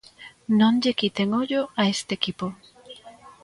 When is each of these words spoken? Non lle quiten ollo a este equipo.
Non 0.59 0.73
lle 0.81 0.93
quiten 0.99 1.29
ollo 1.41 1.61
a 1.81 1.83
este 1.93 2.11
equipo. 2.19 2.45